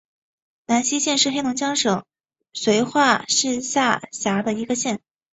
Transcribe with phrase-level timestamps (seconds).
[0.65, 2.03] 兰西县是黑龙江省
[2.55, 4.99] 绥化市下辖的一个县。